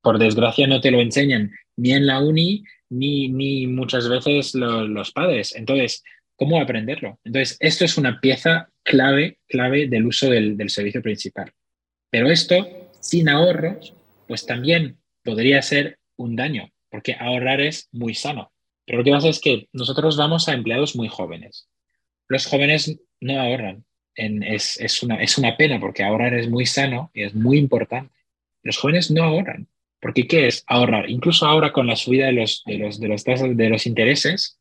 por 0.02 0.18
desgracia, 0.18 0.66
no 0.66 0.80
te 0.80 0.90
lo 0.90 1.00
enseñan 1.00 1.52
ni 1.76 1.92
en 1.92 2.06
la 2.06 2.20
uni 2.20 2.64
ni, 2.90 3.28
ni 3.28 3.66
muchas 3.66 4.08
veces 4.08 4.54
lo, 4.54 4.86
los 4.86 5.12
padres. 5.12 5.54
Entonces, 5.54 6.02
¿cómo 6.36 6.60
aprenderlo? 6.60 7.18
Entonces, 7.24 7.56
esto 7.60 7.84
es 7.84 7.96
una 7.96 8.20
pieza 8.20 8.68
clave, 8.82 9.38
clave 9.46 9.86
del 9.86 10.06
uso 10.06 10.28
del, 10.28 10.56
del 10.56 10.70
servicio 10.70 11.00
principal. 11.00 11.52
Pero 12.10 12.28
esto, 12.28 12.66
sin 13.00 13.28
ahorros, 13.28 13.94
pues 14.26 14.44
también 14.44 14.98
podría 15.22 15.62
ser 15.62 15.99
un 16.20 16.36
daño, 16.36 16.70
porque 16.90 17.16
ahorrar 17.18 17.60
es 17.60 17.88
muy 17.92 18.14
sano. 18.14 18.52
Pero 18.86 18.98
lo 18.98 19.04
que 19.04 19.12
pasa 19.12 19.28
es 19.28 19.40
que 19.40 19.68
nosotros 19.72 20.16
vamos 20.16 20.48
a 20.48 20.54
empleados 20.54 20.96
muy 20.96 21.08
jóvenes. 21.08 21.68
Los 22.28 22.46
jóvenes 22.46 23.00
no 23.20 23.40
ahorran. 23.40 23.84
Es, 24.14 24.78
es, 24.78 25.02
una, 25.02 25.22
es 25.22 25.38
una 25.38 25.56
pena 25.56 25.80
porque 25.80 26.02
ahorrar 26.02 26.34
es 26.34 26.48
muy 26.48 26.66
sano 26.66 27.10
y 27.14 27.22
es 27.22 27.34
muy 27.34 27.58
importante. 27.58 28.12
Los 28.62 28.76
jóvenes 28.76 29.10
no 29.10 29.22
ahorran. 29.22 29.68
Porque 30.00 30.26
¿qué 30.26 30.46
es 30.46 30.64
ahorrar? 30.66 31.08
Incluso 31.08 31.46
ahora 31.46 31.72
con 31.72 31.86
la 31.86 31.96
subida 31.96 32.26
de 32.26 32.32
los, 32.32 32.62
de 32.66 32.78
los, 32.78 33.00
de 33.00 33.08
los 33.08 33.24
tasas 33.24 33.56
de 33.56 33.68
los 33.68 33.86
intereses, 33.86 34.58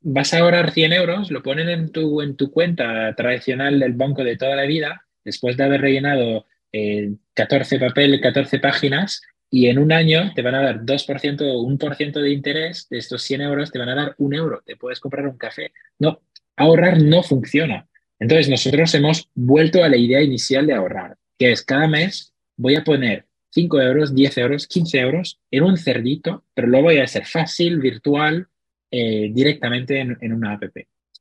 vas 0.00 0.32
a 0.32 0.38
ahorrar 0.38 0.70
100 0.70 0.92
euros, 0.92 1.30
lo 1.30 1.42
ponen 1.42 1.68
en 1.68 1.90
tu, 1.90 2.22
en 2.22 2.36
tu 2.36 2.50
cuenta 2.50 3.14
tradicional 3.14 3.78
del 3.80 3.92
banco 3.92 4.24
de 4.24 4.36
toda 4.36 4.56
la 4.56 4.64
vida, 4.64 5.04
después 5.24 5.56
de 5.56 5.64
haber 5.64 5.80
rellenado 5.80 6.46
eh, 6.72 7.12
14 7.34 7.78
papel, 7.78 8.20
14 8.20 8.58
páginas, 8.60 9.22
y 9.50 9.66
en 9.66 9.78
un 9.78 9.92
año 9.92 10.32
te 10.34 10.42
van 10.42 10.54
a 10.54 10.62
dar 10.62 10.84
2% 10.84 11.40
o 11.40 11.66
1% 11.66 12.20
de 12.20 12.30
interés 12.30 12.86
de 12.90 12.98
estos 12.98 13.22
100 13.22 13.40
euros, 13.42 13.70
te 13.70 13.78
van 13.78 13.88
a 13.88 13.94
dar 13.94 14.14
un 14.18 14.34
euro, 14.34 14.62
te 14.64 14.76
puedes 14.76 15.00
comprar 15.00 15.26
un 15.26 15.38
café. 15.38 15.72
No, 15.98 16.20
ahorrar 16.56 17.02
no 17.02 17.22
funciona. 17.22 17.88
Entonces 18.18 18.48
nosotros 18.48 18.94
hemos 18.94 19.30
vuelto 19.34 19.82
a 19.82 19.88
la 19.88 19.96
idea 19.96 20.20
inicial 20.20 20.66
de 20.66 20.74
ahorrar, 20.74 21.16
que 21.38 21.52
es 21.52 21.62
cada 21.62 21.88
mes 21.88 22.34
voy 22.56 22.74
a 22.74 22.84
poner 22.84 23.26
5 23.50 23.80
euros, 23.80 24.14
10 24.14 24.38
euros, 24.38 24.66
15 24.66 24.98
euros 24.98 25.40
en 25.50 25.62
un 25.62 25.78
cerdito, 25.78 26.44
pero 26.52 26.68
lo 26.68 26.82
voy 26.82 26.98
a 26.98 27.04
hacer 27.04 27.24
fácil, 27.24 27.78
virtual, 27.78 28.48
eh, 28.90 29.30
directamente 29.32 30.00
en, 30.00 30.32
una 30.32 30.54
app. 30.54 30.64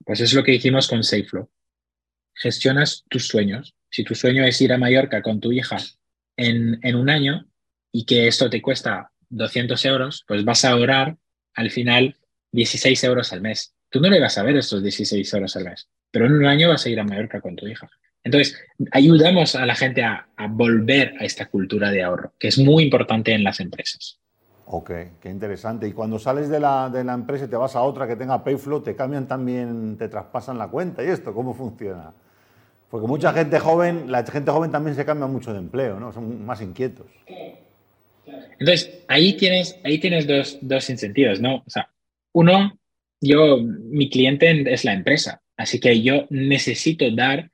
Pues 0.05 0.19
es 0.19 0.33
lo 0.33 0.43
que 0.43 0.55
hicimos 0.55 0.87
con 0.87 1.03
SafeFlow. 1.03 1.49
Gestionas 2.33 3.05
tus 3.09 3.27
sueños. 3.27 3.73
Si 3.89 4.03
tu 4.03 4.15
sueño 4.15 4.43
es 4.43 4.61
ir 4.61 4.73
a 4.73 4.77
Mallorca 4.77 5.21
con 5.21 5.39
tu 5.39 5.51
hija 5.51 5.77
en 6.35 6.95
un 6.95 7.09
año 7.09 7.47
y 7.97 8.05
que 8.05 8.27
esto 8.27 8.47
te 8.47 8.61
cuesta 8.61 9.09
200 9.29 9.83
euros, 9.85 10.23
pues 10.27 10.45
vas 10.45 10.63
a 10.63 10.69
ahorrar 10.69 11.17
al 11.55 11.71
final 11.71 12.15
16 12.51 13.03
euros 13.05 13.33
al 13.33 13.41
mes. 13.41 13.73
Tú 13.89 13.99
no 13.99 14.07
le 14.07 14.19
vas 14.19 14.37
a 14.37 14.43
ver 14.43 14.55
estos 14.55 14.83
16 14.83 15.33
euros 15.33 15.55
al 15.55 15.63
mes, 15.63 15.89
pero 16.11 16.27
en 16.27 16.33
un 16.33 16.45
año 16.45 16.69
vas 16.69 16.85
a 16.85 16.89
ir 16.89 16.99
a 16.99 17.03
Mallorca 17.03 17.41
con 17.41 17.55
tu 17.55 17.65
hija. 17.65 17.89
Entonces, 18.23 18.55
ayudamos 18.91 19.55
a 19.55 19.65
la 19.65 19.73
gente 19.73 20.03
a, 20.03 20.27
volver 20.47 21.15
a 21.19 21.25
esta 21.25 21.47
cultura 21.47 21.89
de 21.89 22.03
ahorro, 22.03 22.33
que 22.37 22.49
es 22.49 22.59
muy 22.59 22.83
importante 22.83 23.33
en 23.33 23.43
las 23.43 23.59
empresas. 23.59 24.19
Ok, 24.67 24.91
qué 25.19 25.29
interesante. 25.31 25.87
Y 25.87 25.93
cuando 25.93 26.19
sales 26.19 26.49
de 26.49 26.59
la, 26.59 26.91
de 26.91 27.03
la 27.03 27.15
empresa 27.15 27.45
y 27.45 27.47
te 27.47 27.55
vas 27.55 27.75
a 27.75 27.81
otra 27.81 28.07
que 28.07 28.15
tenga 28.15 28.43
Payflow, 28.43 28.83
te 28.83 28.95
cambian 28.95 29.27
también, 29.27 29.97
te 29.97 30.07
traspasan 30.07 30.59
la 30.59 30.67
cuenta. 30.67 31.03
¿Y 31.03 31.07
esto 31.07 31.33
cómo 31.33 31.55
funciona? 31.55 32.13
Porque 32.91 33.07
mucha 33.07 33.33
gente 33.33 33.57
joven, 33.57 34.11
la 34.11 34.23
gente 34.23 34.51
joven 34.51 34.71
también 34.71 34.95
se 34.95 35.03
cambia 35.03 35.25
mucho 35.25 35.51
de 35.51 35.57
empleo, 35.57 35.99
¿no? 35.99 36.13
Son 36.13 36.45
más 36.45 36.61
inquietos. 36.61 37.07
Entonces, 38.59 39.03
ahí 39.07 39.33
tienes, 39.33 39.79
ahí 39.83 39.99
tienes 39.99 40.27
dos, 40.27 40.57
dos 40.61 40.89
incentivos, 40.89 41.39
¿no? 41.39 41.63
O 41.65 41.69
sea, 41.69 41.89
uno, 42.33 42.77
yo, 43.21 43.57
mi 43.61 44.09
cliente 44.09 44.71
es 44.71 44.85
la 44.85 44.93
empresa, 44.93 45.41
así 45.55 45.79
que 45.79 46.01
yo 46.01 46.27
necesito 46.29 47.09
dar 47.11 47.51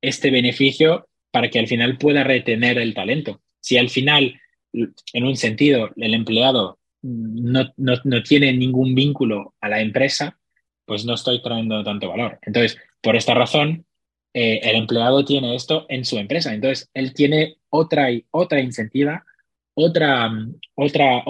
este 0.00 0.30
beneficio 0.30 1.08
para 1.30 1.50
que 1.50 1.58
al 1.58 1.68
final 1.68 1.98
pueda 1.98 2.24
retener 2.24 2.78
el 2.78 2.94
talento. 2.94 3.42
Si 3.60 3.76
al 3.76 3.90
final, 3.90 4.40
en 4.72 5.24
un 5.24 5.36
sentido, 5.36 5.90
el 5.96 6.14
empleado 6.14 6.78
no, 7.02 7.72
no, 7.76 7.94
no 8.04 8.22
tiene 8.22 8.52
ningún 8.52 8.94
vínculo 8.94 9.54
a 9.60 9.68
la 9.68 9.80
empresa, 9.80 10.38
pues 10.84 11.04
no 11.04 11.14
estoy 11.14 11.42
trayendo 11.42 11.82
tanto 11.84 12.08
valor. 12.08 12.38
Entonces, 12.42 12.78
por 13.00 13.16
esta 13.16 13.34
razón, 13.34 13.84
eh, 14.32 14.60
el 14.62 14.76
empleado 14.76 15.24
tiene 15.24 15.54
esto 15.54 15.86
en 15.88 16.04
su 16.04 16.18
empresa. 16.18 16.54
Entonces, 16.54 16.88
él 16.94 17.12
tiene 17.12 17.56
otra, 17.70 18.08
otra 18.30 18.60
incentiva, 18.60 19.24
otra, 19.78 20.30
otra, 20.74 21.22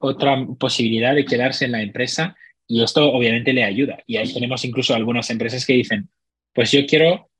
otra, 0.00 0.46
posibilidad 0.58 1.14
de 1.14 1.24
quedarse 1.24 1.64
en 1.64 1.72
la 1.72 1.82
empresa 1.82 2.36
y 2.66 2.82
esto 2.82 3.12
obviamente 3.12 3.52
le 3.52 3.62
ayuda. 3.62 4.02
Y 4.06 4.16
ahí 4.16 4.32
tenemos 4.32 4.64
incluso 4.64 4.94
algunas 4.94 5.30
empresas 5.30 5.64
que 5.64 5.74
dicen, 5.74 6.08
pues 6.52 6.72
yo 6.72 6.84
quiero 6.86 7.30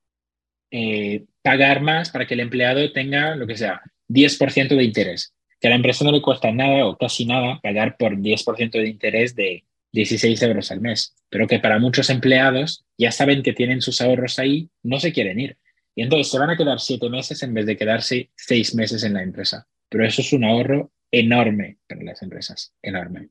eh, 0.70 1.24
pagar 1.42 1.82
más 1.82 2.10
para 2.10 2.26
que 2.26 2.34
el 2.34 2.40
empleado 2.40 2.92
tenga 2.92 3.34
lo 3.34 3.48
que 3.48 3.56
sea, 3.56 3.82
10% 4.08 4.76
de 4.76 4.84
interés. 4.84 5.34
Que 5.60 5.66
a 5.66 5.70
la 5.70 5.76
empresa 5.76 6.04
no 6.04 6.12
le 6.12 6.22
cuesta 6.22 6.52
nada 6.52 6.86
o 6.86 6.96
casi 6.96 7.26
nada 7.26 7.58
pagar 7.60 7.96
por 7.96 8.16
10% 8.16 8.70
de 8.70 8.88
interés 8.88 9.34
de 9.34 9.64
16 9.90 10.40
euros 10.42 10.70
al 10.70 10.80
mes, 10.80 11.16
pero 11.30 11.48
que 11.48 11.58
para 11.58 11.80
muchos 11.80 12.10
empleados 12.10 12.84
ya 12.96 13.10
saben 13.10 13.42
que 13.42 13.52
tienen 13.52 13.80
sus 13.80 14.00
ahorros 14.00 14.38
ahí, 14.38 14.68
no 14.84 15.00
se 15.00 15.12
quieren 15.12 15.40
ir. 15.40 15.58
Y 15.96 16.02
entonces 16.02 16.30
se 16.30 16.38
van 16.38 16.50
a 16.50 16.56
quedar 16.56 16.78
siete 16.78 17.08
meses 17.08 17.42
en 17.42 17.54
vez 17.54 17.66
de 17.66 17.76
quedarse 17.76 18.30
seis 18.36 18.74
meses 18.74 19.02
en 19.02 19.14
la 19.14 19.22
empresa. 19.22 19.66
Pero 19.94 20.06
eso 20.06 20.22
es 20.22 20.32
un 20.32 20.42
ahorro 20.42 20.90
enorme 21.08 21.78
para 21.88 22.02
las 22.02 22.20
empresas, 22.20 22.74
enorme. 22.82 23.28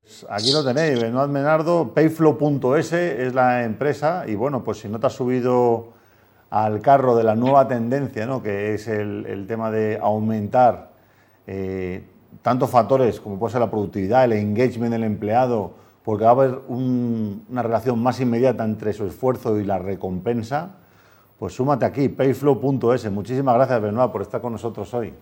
Pues 0.00 0.26
aquí 0.28 0.50
lo 0.50 0.64
tenéis, 0.64 1.00
Benoit 1.00 1.30
Menardo, 1.30 1.94
payflow.es 1.94 2.92
es 2.92 3.34
la 3.34 3.62
empresa 3.62 4.24
y 4.26 4.34
bueno, 4.34 4.64
pues 4.64 4.78
si 4.78 4.88
no 4.88 4.98
te 4.98 5.06
has 5.06 5.12
subido 5.12 5.92
al 6.50 6.80
carro 6.80 7.14
de 7.14 7.22
la 7.22 7.36
nueva 7.36 7.68
tendencia, 7.68 8.26
¿no? 8.26 8.42
que 8.42 8.74
es 8.74 8.88
el, 8.88 9.44
tema 9.46 9.70
de 9.70 9.96
aumentar 10.02 10.90
eh, 11.46 12.02
tantos 12.42 12.68
factores 12.68 13.20
como 13.20 13.38
puede 13.38 13.52
ser 13.52 13.60
la 13.60 13.70
productividad, 13.70 14.24
el 14.24 14.32
engagement 14.32 14.90
del 14.90 15.04
empleado, 15.04 15.72
porque 16.02 16.24
va 16.24 16.30
a 16.30 16.32
haber 16.32 16.58
una 16.66 17.62
relación 17.62 18.02
más 18.02 18.18
inmediata 18.18 18.64
entre 18.64 18.92
su 18.92 19.06
esfuerzo 19.06 19.60
y 19.60 19.64
la 19.64 19.78
recompensa, 19.78 20.78
pues 21.38 21.54
súmate 21.54 21.84
aquí, 21.84 22.08
payflow.es. 22.08 23.10
Muchísimas 23.10 23.54
gracias, 23.54 23.80
Benoit, 23.80 24.10
por 24.10 24.22
estar 24.22 24.40
con 24.40 24.52
nosotros 24.52 24.92
hoy. 24.94 25.14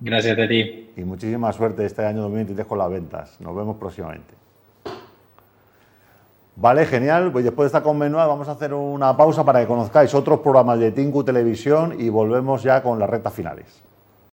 Gracias 0.00 0.38
a 0.38 0.48
ti. 0.48 0.90
Y 0.96 1.00
muchísima 1.02 1.52
suerte 1.52 1.84
este 1.86 2.04
año 2.04 2.22
2023 2.22 2.66
con 2.66 2.78
las 2.78 2.90
ventas. 2.90 3.40
Nos 3.40 3.54
vemos 3.56 3.76
próximamente. 3.76 4.34
Vale, 6.56 6.86
genial. 6.86 7.30
Pues 7.32 7.44
después 7.44 7.64
de 7.64 7.68
estar 7.68 7.82
con 7.82 7.98
Benoit 7.98 8.26
vamos 8.26 8.48
a 8.48 8.52
hacer 8.52 8.74
una 8.74 9.16
pausa 9.16 9.44
para 9.44 9.60
que 9.60 9.66
conozcáis 9.66 10.14
otros 10.14 10.40
programas 10.40 10.78
de 10.78 10.90
Tinku 10.90 11.22
Televisión 11.22 11.94
y 11.98 12.08
volvemos 12.08 12.62
ya 12.62 12.82
con 12.82 12.98
las 12.98 13.08
rectas 13.08 13.32
finales. 13.32 13.82